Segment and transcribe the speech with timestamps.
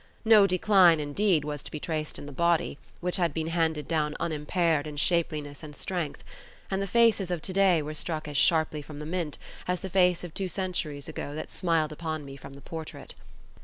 [0.25, 4.15] No decline, indeed, was to be traced in the body, which had been handed down
[4.19, 6.23] unimpaired in shapeliness and strength;
[6.71, 9.37] and the faces of to day were struck as sharply from the mint,
[9.67, 13.13] as the face of two centuries ago that smiled upon me from the portrait.